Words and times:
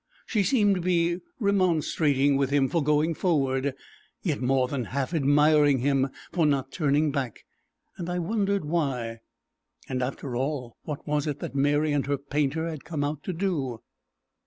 She 0.25 0.41
seemed 0.41 0.73
to 0.77 0.81
be 0.81 1.19
remonstrating 1.39 2.35
with 2.35 2.49
him 2.49 2.69
for 2.69 2.83
going 2.83 3.13
forward, 3.13 3.75
yet 4.23 4.41
more 4.41 4.67
than 4.67 4.85
half 4.85 5.13
admiring 5.13 5.77
him 5.77 6.07
for 6.31 6.47
not 6.47 6.71
turning 6.71 7.11
back, 7.11 7.41
and 7.97 8.09
I 8.09 8.17
wondered 8.17 8.65
why. 8.65 9.19
And 9.87 10.01
after 10.01 10.35
all 10.35 10.75
what 10.85 11.05
was 11.07 11.27
it 11.27 11.37
that 11.41 11.53
Mary 11.53 11.91
and 11.93 12.07
her 12.07 12.17
painter 12.17 12.67
had 12.67 12.83
come 12.83 13.03
out 13.03 13.21
to 13.25 13.31
do? 13.33 13.81